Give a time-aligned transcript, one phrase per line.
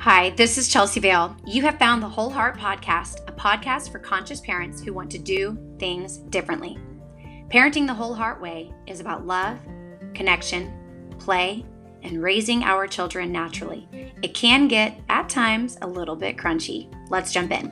[0.00, 1.36] Hi, this is Chelsea Vale.
[1.44, 5.18] You have found the Whole Heart Podcast, a podcast for conscious parents who want to
[5.18, 6.78] do things differently.
[7.50, 9.58] Parenting the Whole Heart Way is about love,
[10.14, 10.72] connection,
[11.18, 11.66] play,
[12.02, 13.86] and raising our children naturally.
[14.22, 16.90] It can get, at times, a little bit crunchy.
[17.10, 17.70] Let's jump in.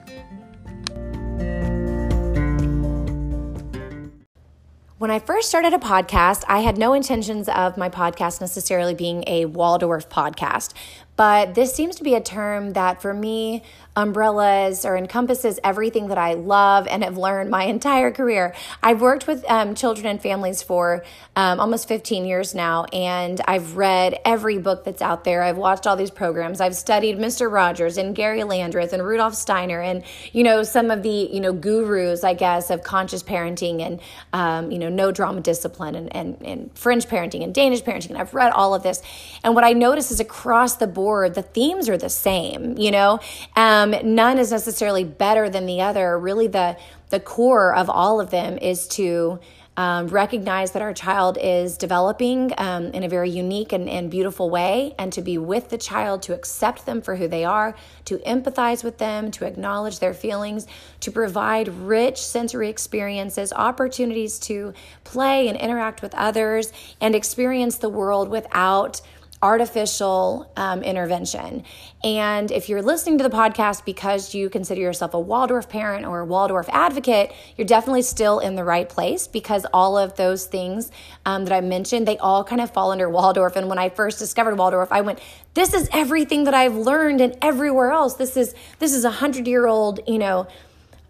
[4.98, 9.22] When I first started a podcast, I had no intentions of my podcast necessarily being
[9.28, 10.74] a Waldorf podcast,
[11.18, 13.64] but this seems to be a term that for me
[13.98, 18.54] umbrellas or encompasses everything that I love and have learned my entire career.
[18.82, 21.04] I've worked with um, children and families for
[21.34, 25.42] um, almost 15 years now, and I've read every book that's out there.
[25.42, 26.60] I've watched all these programs.
[26.60, 27.50] I've studied Mr.
[27.50, 31.52] Rogers and Gary Landreth and Rudolf Steiner and, you know, some of the, you know,
[31.52, 34.00] gurus, I guess, of conscious parenting and,
[34.32, 38.10] um, you know, no drama discipline and, and, and French parenting and Danish parenting.
[38.10, 39.02] And I've read all of this.
[39.42, 43.20] And what I notice is across the board, the themes are the same, you know?
[43.56, 46.18] Um, none is necessarily better than the other.
[46.18, 46.76] Really, the,
[47.10, 49.40] the core of all of them is to
[49.78, 54.50] um, recognize that our child is developing um, in a very unique and, and beautiful
[54.50, 58.18] way, and to be with the child, to accept them for who they are, to
[58.18, 60.66] empathize with them, to acknowledge their feelings,
[60.98, 67.88] to provide rich sensory experiences, opportunities to play and interact with others, and experience the
[67.88, 69.00] world without
[69.42, 71.62] artificial um, intervention.
[72.02, 76.20] And if you're listening to the podcast because you consider yourself a Waldorf parent or
[76.20, 80.90] a Waldorf advocate, you're definitely still in the right place because all of those things
[81.24, 83.56] um, that I mentioned, they all kind of fall under Waldorf.
[83.56, 85.20] And when I first discovered Waldorf, I went,
[85.54, 88.14] this is everything that I've learned and everywhere else.
[88.14, 90.48] This is this is a hundred year old, you know,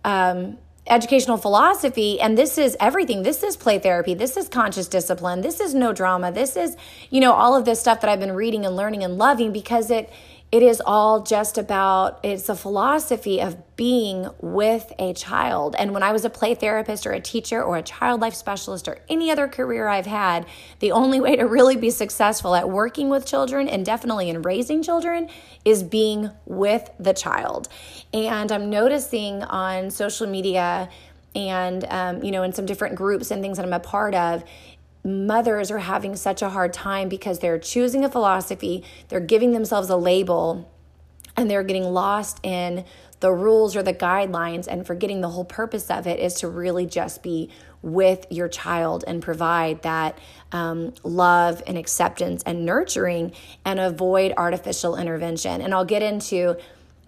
[0.05, 3.23] um, educational philosophy and this is everything.
[3.23, 4.15] This is play therapy.
[4.15, 5.41] This is conscious discipline.
[5.43, 6.33] This is no drama.
[6.33, 6.77] This is
[7.11, 9.91] you know all of this stuff that i've been reading and learning and loving because
[9.91, 10.11] it
[10.51, 15.77] it is all just about it's a philosophy of being with a child.
[15.79, 18.89] And when i was a play therapist or a teacher or a child life specialist
[18.89, 20.47] or any other career i've had
[20.81, 24.83] the only way to really be successful at working with children and definitely in raising
[24.83, 25.29] children
[25.65, 27.69] is being with the child.
[28.13, 30.89] And i'm noticing on social media
[31.35, 34.43] and um, you know in some different groups and things that i'm a part of
[35.05, 39.89] mothers are having such a hard time because they're choosing a philosophy, they're giving themselves
[39.89, 40.71] a label,
[41.37, 42.85] and they're getting lost in
[43.21, 46.87] the rules or the guidelines and forgetting the whole purpose of it is to really
[46.87, 47.51] just be
[47.83, 50.19] with your child and provide that
[50.53, 53.33] um, love and acceptance and nurturing
[53.65, 55.61] and avoid artificial intervention.
[55.61, 56.57] And I'll get into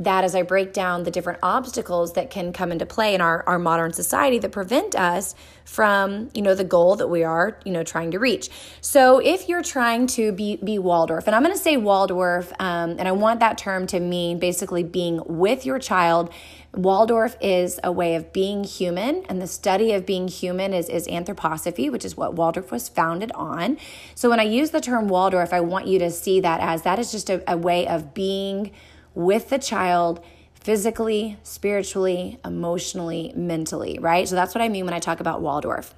[0.00, 3.44] that as I break down the different obstacles that can come into play in our,
[3.46, 5.34] our modern society that prevent us
[5.66, 8.48] from, you know, the goal that we are, you know, trying to reach.
[8.80, 12.96] So if you're trying to be, be Waldorf, and I'm going to say Waldorf, um,
[12.98, 16.32] and I want that term to mean basically being with your child.
[16.72, 21.06] Waldorf is a way of being human, and the study of being human is, is
[21.08, 23.76] anthroposophy, which is what Waldorf was founded on.
[24.14, 26.98] So when I use the term Waldorf, I want you to see that as that
[26.98, 28.70] is just a, a way of being
[29.14, 34.28] with the child physically, spiritually, emotionally, mentally, right?
[34.28, 35.94] So that's what I mean when I talk about Waldorf.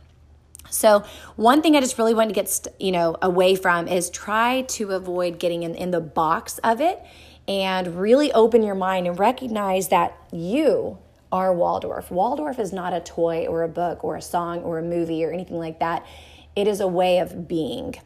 [0.71, 1.05] So,
[1.37, 4.93] one thing I just really want to get, you know, away from is try to
[4.93, 7.03] avoid getting in, in the box of it
[7.47, 10.99] and really open your mind and recognize that you
[11.33, 12.11] are Waldorf.
[12.11, 15.33] Waldorf is not a toy or a book or a song or a movie or
[15.33, 16.07] anything like that.
[16.55, 17.97] It is a way of being.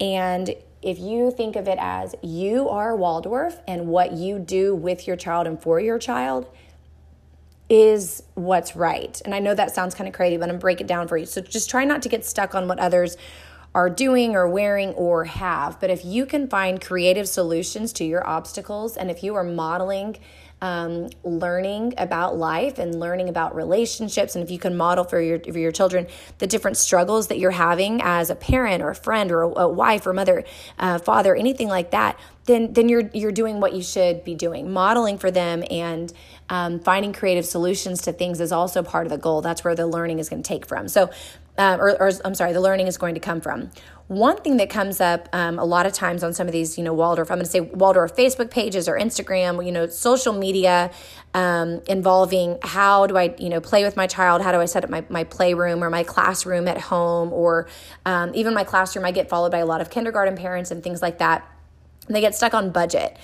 [0.00, 5.06] And if you think of it as you are Waldorf and what you do with
[5.06, 6.48] your child and for your child
[7.68, 9.22] is what's right.
[9.24, 11.24] And I know that sounds kind of crazy, but I'm break it down for you.
[11.24, 13.16] So just try not to get stuck on what others
[13.74, 15.80] are doing or wearing or have.
[15.80, 20.18] But if you can find creative solutions to your obstacles and if you are modeling
[20.62, 24.36] um, learning about life and learning about relationships.
[24.36, 26.06] And if you can model for your, for your children
[26.38, 29.68] the different struggles that you're having as a parent or a friend or a, a
[29.68, 30.44] wife or mother,
[30.78, 34.70] uh, father, anything like that, then then you're you're doing what you should be doing.
[34.70, 36.12] Modeling for them and
[36.48, 39.40] um, finding creative solutions to things is also part of the goal.
[39.42, 40.88] That's where the learning is going to take from.
[40.88, 41.10] So,
[41.56, 43.70] uh, or, or I'm sorry, the learning is going to come from.
[44.08, 46.84] One thing that comes up um, a lot of times on some of these, you
[46.84, 50.90] know, Waldorf, I'm going to say Waldorf Facebook pages or Instagram, you know, social media
[51.32, 54.42] um, involving how do I, you know, play with my child?
[54.42, 57.68] How do I set up my, my playroom or my classroom at home or
[58.04, 59.06] um, even my classroom?
[59.06, 61.48] I get followed by a lot of kindergarten parents and things like that.
[62.08, 63.16] They get stuck on budget.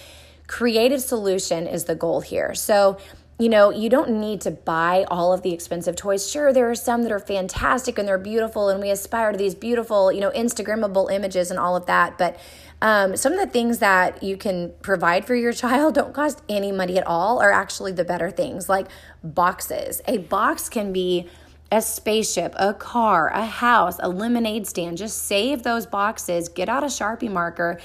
[0.47, 2.55] Creative solution is the goal here.
[2.55, 2.99] So
[3.41, 6.29] you know, you don't need to buy all of the expensive toys.
[6.29, 9.55] Sure, there are some that are fantastic and they're beautiful, and we aspire to these
[9.55, 12.19] beautiful, you know, Instagrammable images and all of that.
[12.19, 12.37] But
[12.83, 16.73] um, some of the things that you can provide for your child don't cost any
[16.73, 18.89] money at all, are actually the better things, like
[19.23, 20.03] boxes.
[20.09, 21.29] A box can be
[21.71, 24.99] a spaceship, a car, a house, a lemonade stand.
[24.99, 27.79] Just save those boxes, get out a Sharpie marker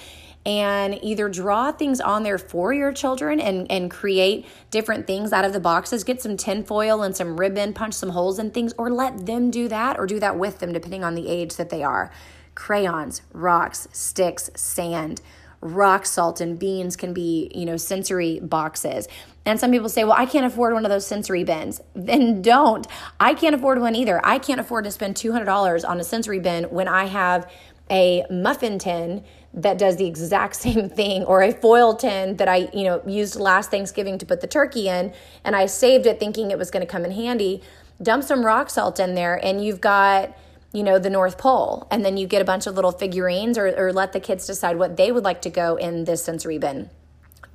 [0.45, 5.45] and either draw things on there for your children and, and create different things out
[5.45, 6.03] of the boxes.
[6.03, 9.67] Get some tinfoil and some ribbon, punch some holes in things, or let them do
[9.69, 12.11] that or do that with them, depending on the age that they are.
[12.55, 15.21] Crayons, rocks, sticks, sand,
[15.63, 19.07] rock salt and beans can be, you know, sensory boxes.
[19.45, 21.81] And some people say, well, I can't afford one of those sensory bins.
[21.95, 22.85] Then don't.
[23.19, 24.19] I can't afford one either.
[24.25, 27.49] I can't afford to spend $200 on a sensory bin when I have
[27.89, 32.69] a muffin tin that does the exact same thing or a foil tin that I,
[32.73, 35.13] you know, used last Thanksgiving to put the turkey in
[35.43, 37.61] and I saved it thinking it was going to come in handy.
[38.01, 40.35] Dump some rock salt in there and you've got,
[40.71, 41.87] you know, the North Pole.
[41.91, 44.77] And then you get a bunch of little figurines or, or let the kids decide
[44.77, 46.89] what they would like to go in this sensory bin.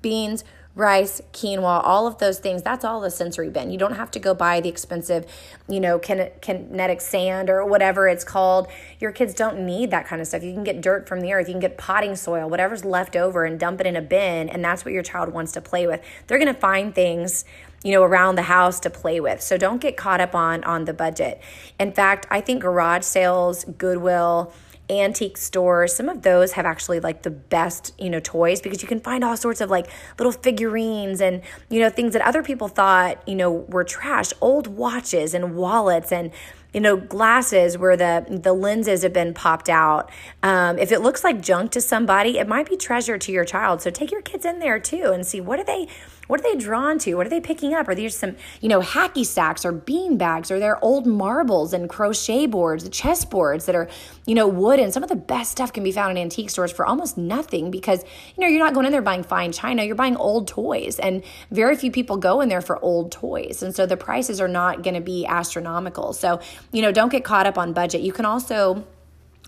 [0.00, 0.44] Beans,
[0.78, 3.70] rice, quinoa, all of those things, that's all the sensory bin.
[3.70, 5.26] You don't have to go buy the expensive,
[5.69, 8.69] you know, kinetic sand or whatever it's called.
[9.00, 10.44] Your kids don't need that kind of stuff.
[10.44, 13.44] You can get dirt from the earth, you can get potting soil, whatever's left over,
[13.44, 16.00] and dump it in a bin, and that's what your child wants to play with.
[16.28, 17.44] They're going to find things
[17.84, 20.84] you know around the house to play with so don't get caught up on on
[20.84, 21.40] the budget
[21.78, 24.52] in fact i think garage sales goodwill
[24.90, 28.88] antique stores some of those have actually like the best you know toys because you
[28.88, 29.87] can find all sorts of like
[30.19, 34.32] little figurines and you know things that other people thought you know were trash.
[34.40, 36.31] Old watches and wallets and
[36.73, 40.11] you know glasses where the the lenses have been popped out.
[40.43, 43.82] Um, if it looks like junk to somebody it might be treasure to your child.
[43.82, 45.88] So take your kids in there too and see what are they
[46.28, 47.14] what are they drawn to?
[47.16, 47.88] What are they picking up?
[47.88, 50.50] Are these some, you know, hacky sacks or bean bags?
[50.50, 53.88] Are there old marbles and crochet boards, chess boards that are,
[54.26, 56.70] you know, wood and some of the best stuff can be found in antique stores
[56.70, 58.04] for almost nothing because,
[58.36, 60.98] you know, you're not going in there buying fine china, you're buying old toys.
[60.98, 63.62] And very few people go in there for old toys.
[63.62, 66.12] And so the prices are not going to be astronomical.
[66.12, 66.40] So,
[66.72, 68.02] you know, don't get caught up on budget.
[68.02, 68.86] You can also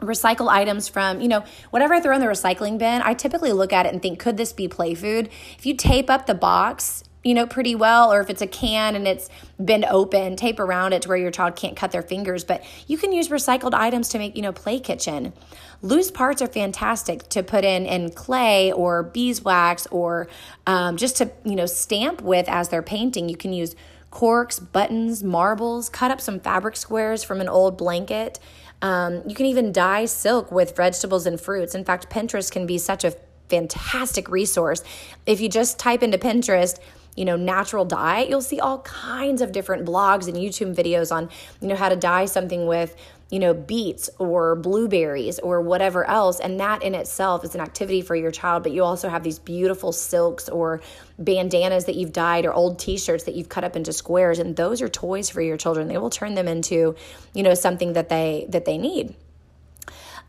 [0.01, 3.73] recycle items from, you know, whatever I throw in the recycling bin, I typically look
[3.73, 5.29] at it and think, could this be play food?
[5.59, 8.97] If you tape up the box, you know, pretty well, or if it's a can
[8.97, 9.29] and it's
[9.63, 12.45] been open, tape around it to where your child can't cut their fingers.
[12.45, 15.35] But you can use recycled items to make, you know, play kitchen.
[15.83, 20.29] Loose parts are fantastic to put in in clay or beeswax or
[20.67, 23.29] um, just to, you know, stamp with as they're painting.
[23.29, 23.77] You can use
[24.11, 28.41] corks, buttons, marbles, cut up some fabric squares from an old blanket.
[28.83, 31.75] Um, you can even dye silk with vegetables and fruits.
[31.75, 33.15] In fact, Pinterest can be such a
[33.49, 34.83] fantastic resource.
[35.27, 36.79] If you just type into Pinterest,
[37.17, 41.29] you know, natural dye, you'll see all kinds of different blogs and YouTube videos on,
[41.61, 42.97] you know, how to dye something with
[43.31, 46.41] you know, beets or blueberries or whatever else.
[46.41, 48.65] And that in itself is an activity for your child.
[48.65, 50.81] But you also have these beautiful silks or
[51.19, 54.41] bandanas that you've dyed or old t shirts that you've cut up into squares.
[54.41, 55.87] And those are toys for your children.
[55.87, 56.97] They will turn them into,
[57.33, 59.15] you know, something that they that they need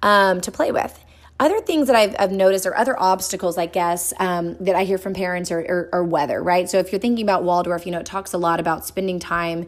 [0.04, 1.04] um, to play with.
[1.39, 5.00] Other things that I've, I've, noticed or other obstacles, I guess, um, that I hear
[5.00, 6.69] from parents are, are, are weather, right?
[6.69, 9.65] So if you're thinking about Waldorf, you know, it talks a lot about spending time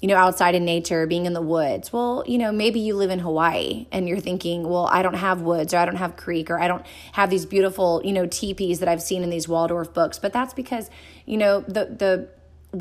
[0.00, 1.92] you know, outside in nature, being in the woods.
[1.92, 5.40] Well, you know, maybe you live in Hawaii and you're thinking, well, I don't have
[5.40, 8.80] woods or I don't have creek or I don't have these beautiful, you know, teepees
[8.80, 10.18] that I've seen in these Waldorf books.
[10.18, 10.90] But that's because,
[11.26, 12.28] you know, the the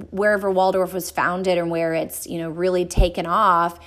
[0.10, 3.80] wherever Waldorf was founded and where it's, you know, really taken off,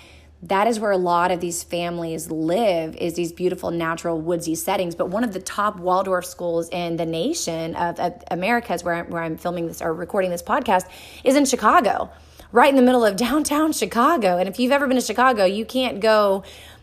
[0.43, 4.95] that is where a lot of these families live is these beautiful natural woodsy settings
[4.95, 8.95] but one of the top waldorf schools in the nation of, of america is where,
[8.95, 10.89] I'm, where i'm filming this or recording this podcast
[11.25, 12.11] is in chicago
[12.57, 14.39] right in the middle of downtown Chicago.
[14.39, 16.43] And if you've ever been to Chicago, you can't go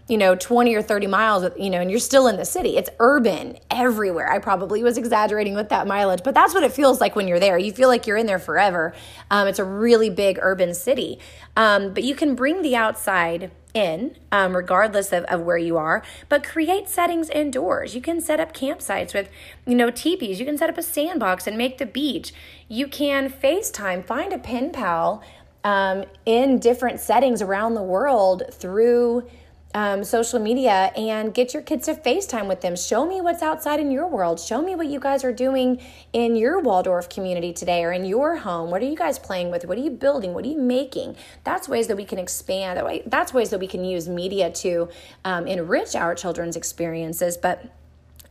[0.09, 2.77] you know 20 or 30 miles you know and you're still in the city.
[2.77, 4.31] It's urban everywhere.
[4.31, 7.39] I probably was exaggerating with that mileage but that's what it feels like when you're
[7.39, 7.57] there.
[7.57, 8.93] You feel like you're in there forever.
[9.31, 11.19] Um, it's a really big urban city.
[11.55, 16.03] Um, but you can bring the outside in um, regardless of, of where you are
[16.29, 17.95] but create settings indoors.
[17.95, 19.29] You can set up campsites with
[19.65, 20.39] you know teepees.
[20.39, 22.31] You can set up a sandbox and make the beach.
[22.67, 25.23] You can facetime find a pen pal
[25.63, 29.27] um, in different settings around the world through
[29.75, 32.75] um, social media and get your kids to FaceTime with them.
[32.75, 34.39] Show me what's outside in your world.
[34.39, 38.37] Show me what you guys are doing in your Waldorf community today or in your
[38.37, 38.69] home.
[38.69, 39.65] What are you guys playing with?
[39.65, 40.33] What are you building?
[40.33, 41.15] What are you making?
[41.43, 42.81] That's ways that we can expand.
[43.07, 44.89] That's ways that we can use media to
[45.25, 47.37] um, enrich our children's experiences.
[47.37, 47.65] But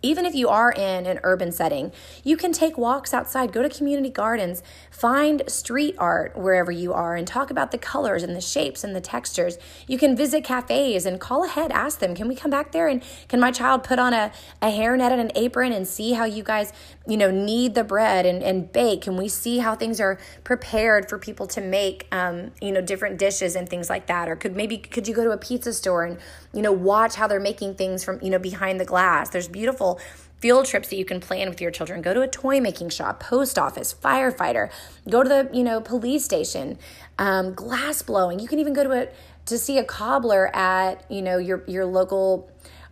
[0.02, 1.92] even if you are in an urban setting,
[2.24, 7.14] you can take walks outside, go to community gardens, find street art wherever you are,
[7.14, 9.58] and talk about the colors and the shapes and the textures.
[9.86, 13.02] You can visit cafes and call ahead, ask them, can we come back there and
[13.28, 16.42] can my child put on a, a hairnet and an apron and see how you
[16.42, 16.72] guys,
[17.06, 19.02] you know, knead the bread and, and bake?
[19.02, 23.18] Can we see how things are prepared for people to make, um, you know, different
[23.18, 24.28] dishes and things like that?
[24.28, 26.18] Or could maybe, could you go to a pizza store and,
[26.52, 29.30] you know, watch how they're making things from, you know, behind the glass?
[29.30, 30.00] There's beautiful
[30.42, 32.02] field trips that you can plan with your children.
[32.02, 34.70] Go to a toy making shop, post office, firefighter.
[35.08, 36.78] Go to the you know police station,
[37.18, 38.40] um, glass blowing.
[38.40, 39.08] You can even go to a
[39.46, 42.50] to see a cobbler at you know your your local.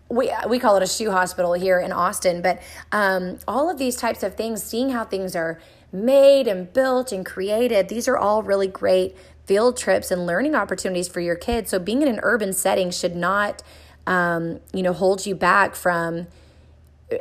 [0.09, 3.95] We, we call it a shoe hospital here in Austin, but um, all of these
[3.95, 5.61] types of things, seeing how things are
[5.93, 11.09] made and built and created, these are all really great field trips and learning opportunities
[11.09, 11.71] for your kids.
[11.71, 13.63] So being in an urban setting should not,
[14.07, 16.27] um, you know, hold you back from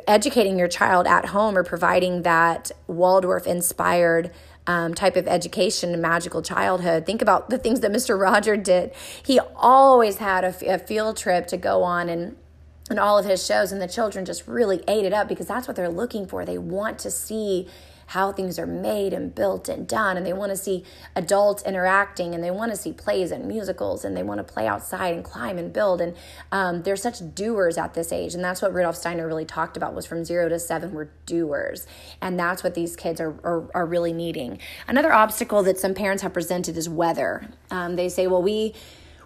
[0.06, 4.30] educating your child at home or providing that Waldorf inspired
[4.66, 7.06] um, type of education and magical childhood.
[7.06, 8.18] Think about the things that Mr.
[8.18, 8.92] Roger did.
[9.24, 12.36] He always had a, a field trip to go on and
[12.88, 15.68] and all of his shows and the children just really ate it up because that's
[15.68, 16.44] what they're looking for.
[16.44, 17.68] They want to see
[18.10, 20.16] how things are made and built and done.
[20.16, 24.04] And they want to see adults interacting and they want to see plays and musicals
[24.04, 26.00] and they want to play outside and climb and build.
[26.00, 26.16] And
[26.50, 28.34] um, they're such doers at this age.
[28.34, 31.86] And that's what Rudolf Steiner really talked about was from zero to seven, we're doers.
[32.20, 34.58] And that's what these kids are, are, are really needing.
[34.88, 37.46] Another obstacle that some parents have presented is weather.
[37.70, 38.74] Um, they say, well, we,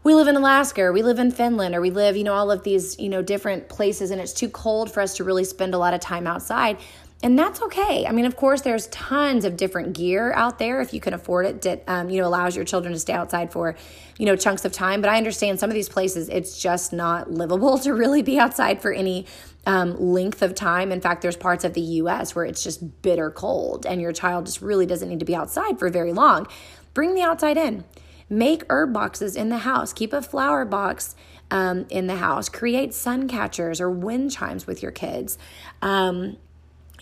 [0.02, 2.50] we live in Alaska or we live in Finland or we live, you know, all
[2.50, 5.72] of these, you know, different places and it's too cold for us to really spend
[5.72, 6.76] a lot of time outside.
[7.24, 8.06] And that's okay.
[8.06, 11.46] I mean, of course, there's tons of different gear out there if you can afford
[11.46, 13.76] it that um, you know allows your children to stay outside for
[14.18, 15.00] you know chunks of time.
[15.00, 18.82] But I understand some of these places it's just not livable to really be outside
[18.82, 19.24] for any
[19.64, 20.92] um, length of time.
[20.92, 22.34] In fact, there's parts of the U.S.
[22.34, 25.78] where it's just bitter cold, and your child just really doesn't need to be outside
[25.78, 26.46] for very long.
[26.92, 27.84] Bring the outside in.
[28.28, 29.94] Make herb boxes in the house.
[29.94, 31.16] Keep a flower box
[31.50, 32.50] um, in the house.
[32.50, 35.38] Create sun catchers or wind chimes with your kids.
[35.80, 36.36] Um,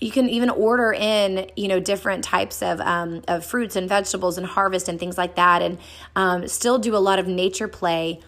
[0.00, 4.38] you can even order in you know different types of, um, of fruits and vegetables
[4.38, 5.78] and harvest and things like that and
[6.16, 8.20] um, still do a lot of nature play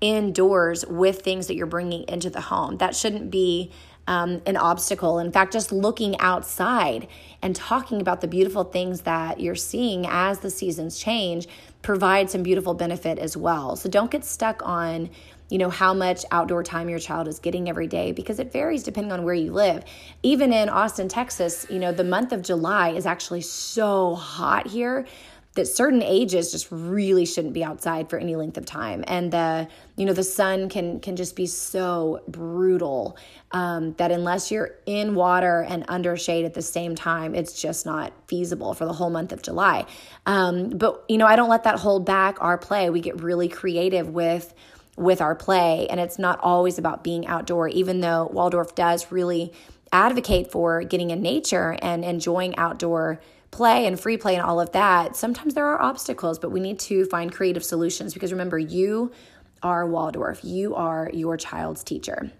[0.00, 2.78] indoors with things that you're bringing into the home.
[2.78, 3.70] That shouldn't be
[4.06, 5.18] um, an obstacle.
[5.18, 7.06] In fact just looking outside
[7.42, 11.46] and talking about the beautiful things that you're seeing as the seasons change
[11.82, 13.76] provide some beautiful benefit as well.
[13.76, 15.10] So don't get stuck on
[15.50, 18.82] you know, how much outdoor time your child is getting every day because it varies
[18.82, 19.84] depending on where you live.
[20.22, 25.06] Even in Austin, Texas, you know, the month of July is actually so hot here
[25.54, 29.02] that certain ages just really shouldn't be outside for any length of time.
[29.08, 33.16] And the you know the sun can can just be so brutal
[33.50, 37.84] um, that unless you're in water and under shade at the same time it's just
[37.84, 39.86] not feasible for the whole month of july.
[40.24, 42.88] Um, but you know i don't let that hold back our play.
[42.90, 44.54] We get really creative with
[44.96, 45.86] with our play.
[45.88, 49.52] And it's not always about being outdoor, even though Waldorf does really
[49.92, 53.20] advocate for getting in nature and enjoying outdoor
[53.50, 55.16] play and free play and all of that.
[55.16, 59.10] Sometimes there are obstacles, but we need to find creative solutions because remember, you
[59.62, 62.30] are Waldorf, you are your child's teacher.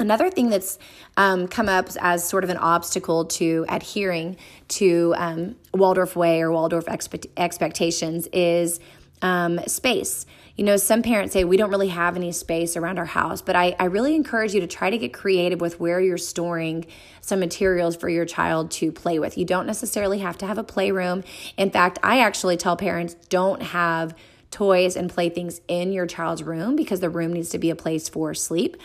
[0.00, 0.78] Another thing that's
[1.16, 4.36] um, come up as sort of an obstacle to adhering
[4.68, 8.78] to um, Waldorf way or Waldorf expect- expectations is
[9.22, 10.24] um, space.
[10.58, 13.54] You know, some parents say we don't really have any space around our house, but
[13.54, 16.84] I, I really encourage you to try to get creative with where you're storing
[17.20, 19.38] some materials for your child to play with.
[19.38, 21.22] You don't necessarily have to have a playroom.
[21.56, 24.16] In fact, I actually tell parents don't have
[24.50, 28.08] toys and playthings in your child's room because the room needs to be a place
[28.08, 28.76] for sleep.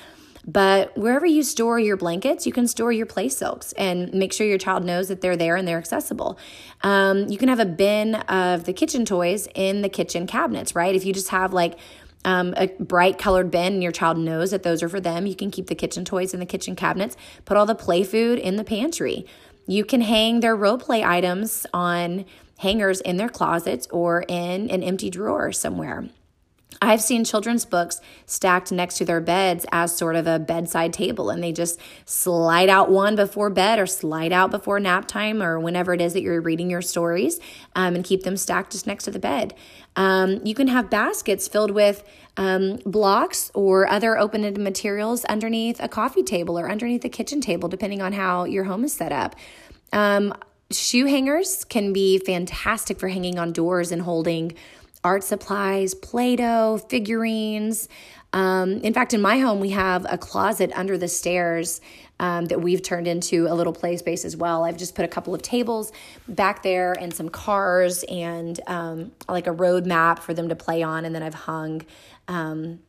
[0.46, 4.46] But wherever you store your blankets, you can store your play silks and make sure
[4.46, 6.38] your child knows that they're there and they're accessible.
[6.82, 10.94] Um, you can have a bin of the kitchen toys in the kitchen cabinets, right?
[10.96, 11.80] If you just have like
[12.26, 15.36] um, a bright colored bin and your child knows that those are for them, you
[15.36, 18.58] can keep the kitchen toys in the kitchen cabinets, put all the play food in
[18.58, 19.26] the pantry.
[19.66, 22.26] You can hang their role play items on
[22.60, 26.10] hangers in their closets or in an empty drawer somewhere.
[26.82, 31.30] I've seen children's books stacked next to their beds as sort of a bedside table,
[31.30, 35.60] and they just slide out one before bed or slide out before nap time or
[35.60, 37.40] whenever it is that you're reading your stories
[37.76, 39.54] um, and keep them stacked just next to the bed.
[39.96, 42.04] Um, you can have baskets filled with
[42.38, 47.42] um, blocks or other open ended materials underneath a coffee table or underneath a kitchen
[47.42, 49.36] table, depending on how your home is set up.
[49.92, 50.34] Um,
[50.72, 54.56] shoe hangers can be fantastic for hanging on doors and holding
[55.04, 57.88] art supplies, Play Doh, figurines.
[58.32, 61.82] Um, in fact, in my home, we have a closet under the stairs
[62.20, 64.64] um, that we've turned into a little play space as well.
[64.64, 65.92] I've just put a couple of tables
[66.28, 70.82] back there and some cars and um, like a road map for them to play
[70.82, 71.82] on, and then I've hung
[72.28, 72.80] um,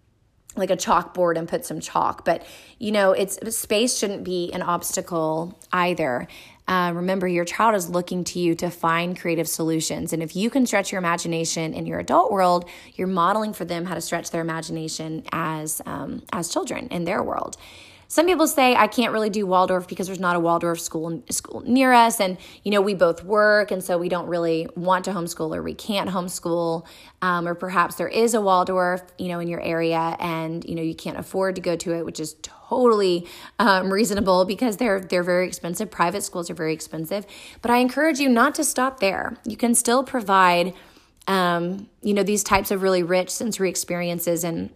[0.56, 2.24] like a chalkboard and put some chalk.
[2.24, 2.46] But
[2.78, 6.28] you know, it's space shouldn't be an obstacle either.
[6.66, 10.14] Uh, remember, your child is looking to you to find creative solutions.
[10.14, 13.84] And if you can stretch your imagination in your adult world, you're modeling for them
[13.84, 17.56] how to stretch their imagination as um, as children in their world.
[18.08, 21.62] Some people say I can't really do Waldorf because there's not a Waldorf school school
[21.62, 25.12] near us, and you know we both work, and so we don't really want to
[25.12, 26.86] homeschool or we can't homeschool,
[27.22, 30.82] um, or perhaps there is a Waldorf, you know, in your area, and you know
[30.82, 33.26] you can't afford to go to it, which is totally
[33.58, 35.90] um, reasonable because they're they're very expensive.
[35.90, 37.26] Private schools are very expensive,
[37.62, 39.36] but I encourage you not to stop there.
[39.44, 40.74] You can still provide,
[41.26, 44.70] um, you know, these types of really rich sensory experiences and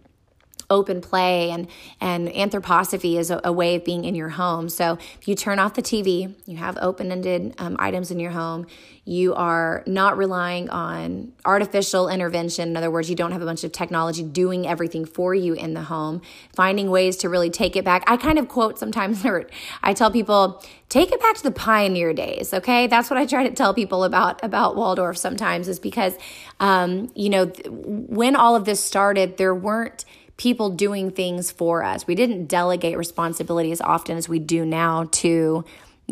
[0.69, 1.67] open play and
[1.99, 4.69] and anthroposophy is a, a, way of being in your home.
[4.69, 8.67] So if you turn off the tv you have open-ended um, items in your home
[9.05, 12.69] you are not relying on artificial intervention.
[12.69, 15.73] In other words you don't have a bunch of technology doing everything for you in
[15.73, 16.21] the home.
[16.53, 18.03] Finding ways to really take it back.
[18.05, 19.25] I kind of quote sometimes
[19.83, 22.87] i tell people take it back to the pioneer days okay?
[22.87, 26.13] That's what i try to tell people about about waldorf sometimes is because
[26.59, 30.05] um, you know when all of this started there weren't
[30.39, 32.07] people doing things for us.
[32.07, 35.65] We didn't delegate responsibility as often as we do now to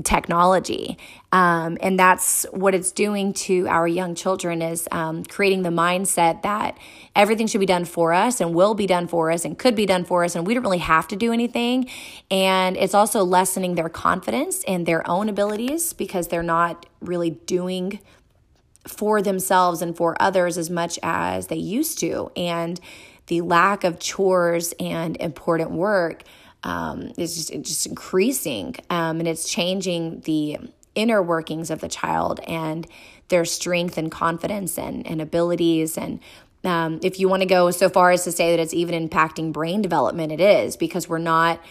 [0.03, 0.97] technology.
[1.31, 6.41] Um, and that's what it's doing to our young children is um, creating the mindset
[6.43, 6.77] that
[7.15, 9.85] everything should be done for us and will be done for us and could be
[9.85, 11.89] done for us and we don't really have to do anything.
[12.29, 17.99] And it's also lessening their confidence in their own abilities because they're not really doing
[18.85, 22.29] for themselves and for others as much as they used to.
[22.35, 22.79] And
[23.27, 26.23] the lack of chores and important work
[26.63, 30.57] um, is just, just increasing um, and it's changing the
[30.95, 32.87] inner workings of the child and
[33.29, 35.97] their strength and confidence and, and abilities.
[35.97, 36.19] And
[36.63, 39.53] um, if you want to go so far as to say that it's even impacting
[39.53, 41.61] brain development it is because we're not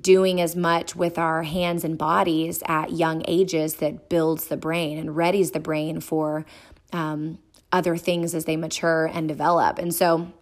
[0.00, 4.98] doing as much with our hands and bodies at young ages that builds the brain
[4.98, 6.44] and readies the brain for
[6.92, 7.38] um,
[7.72, 9.78] other things as they mature and develop.
[9.78, 10.32] And so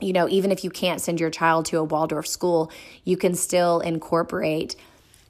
[0.00, 2.70] you know, even if you can't send your child to a Waldorf school,
[3.04, 4.76] you can still incorporate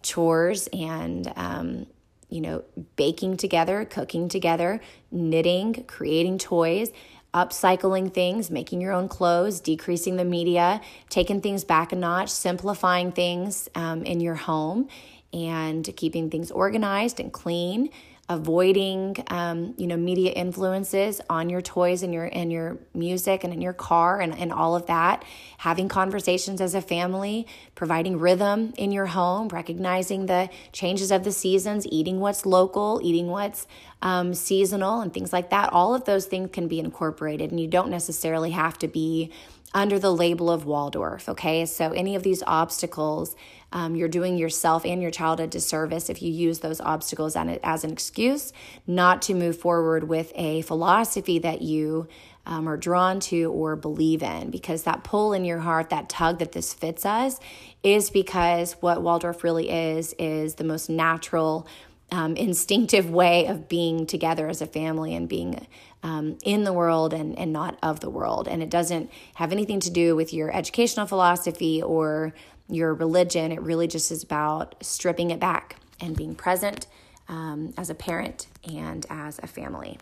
[0.03, 1.87] chores and, um,
[2.29, 2.63] you know,
[2.97, 4.81] baking together, cooking together,
[5.11, 6.91] knitting, creating toys,
[7.35, 13.13] upcycling things, making your own clothes, decreasing the media, taking things back a notch, simplifying
[13.13, 14.89] things um, in your home,
[15.33, 17.89] and keeping things organized and clean
[18.31, 23.53] avoiding um, you know media influences on your toys and your and your music and
[23.53, 25.25] in your car and, and all of that.
[25.59, 31.33] Having conversations as a family providing rhythm in your home recognizing the changes of the
[31.33, 33.67] seasons eating what's local eating what's
[34.03, 35.73] um, seasonal and things like that.
[35.73, 39.33] All of those things can be incorporated and you don't necessarily have to be
[39.73, 43.37] under the label of waldorf okay so any of these obstacles
[43.73, 47.85] um, you're doing yourself and your child a disservice if you use those obstacles as
[47.85, 48.53] an excuse
[48.87, 52.09] not to move forward with a philosophy that you
[52.47, 56.39] um, are drawn to or believe in because that pull in your heart, that tug
[56.39, 57.39] that this fits us,
[57.83, 61.67] is because what Waldorf really is, is the most natural.
[62.13, 65.65] Um, instinctive way of being together as a family and being
[66.03, 68.49] um, in the world and, and not of the world.
[68.49, 72.35] And it doesn't have anything to do with your educational philosophy or
[72.69, 73.53] your religion.
[73.53, 76.89] It really just is about stripping it back and being present
[77.29, 79.99] um, as a parent and as a family.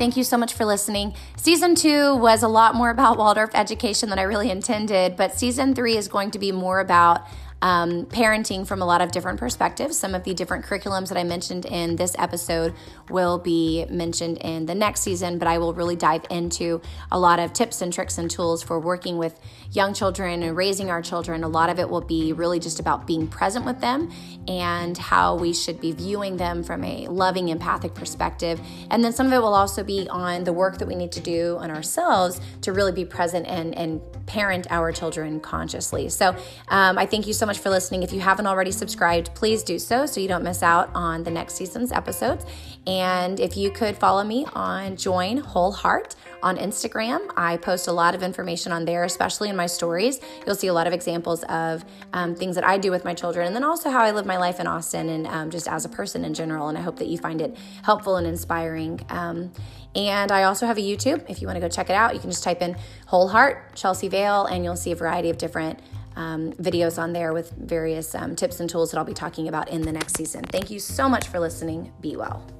[0.00, 1.12] Thank you so much for listening.
[1.36, 5.74] Season two was a lot more about Waldorf education than I really intended, but season
[5.74, 7.26] three is going to be more about
[7.62, 9.98] um, parenting from a lot of different perspectives.
[9.98, 12.74] Some of the different curriculums that I mentioned in this episode
[13.10, 17.38] will be mentioned in the next season, but I will really dive into a lot
[17.38, 19.38] of tips and tricks and tools for working with
[19.72, 21.44] young children and raising our children.
[21.44, 24.10] A lot of it will be really just about being present with them
[24.48, 28.60] and how we should be viewing them from a loving, empathic perspective.
[28.90, 31.20] And then some of it will also be on the work that we need to
[31.20, 36.08] do on ourselves to really be present and, and parent our children consciously.
[36.08, 36.30] So
[36.68, 38.04] um, I thank you so much much for listening.
[38.04, 41.32] If you haven't already subscribed, please do so so you don't miss out on the
[41.32, 42.46] next season's episodes.
[42.86, 47.92] And if you could follow me on Join Whole Heart on Instagram, I post a
[47.92, 50.20] lot of information on there, especially in my stories.
[50.46, 53.48] You'll see a lot of examples of um, things that I do with my children,
[53.48, 55.88] and then also how I live my life in Austin and um, just as a
[55.88, 56.68] person in general.
[56.68, 59.00] And I hope that you find it helpful and inspiring.
[59.08, 59.50] Um,
[59.96, 61.28] and I also have a YouTube.
[61.28, 63.74] If you want to go check it out, you can just type in Whole Heart
[63.74, 65.80] Chelsea Vale, and you'll see a variety of different
[66.16, 69.68] um, videos on there with various um, tips and tools that I'll be talking about
[69.68, 70.44] in the next season.
[70.44, 71.92] Thank you so much for listening.
[72.00, 72.59] Be well.